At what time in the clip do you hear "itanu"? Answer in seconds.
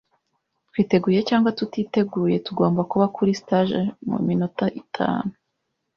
4.81-5.31